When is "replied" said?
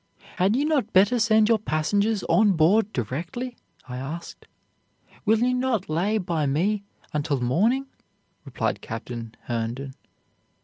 8.43-8.81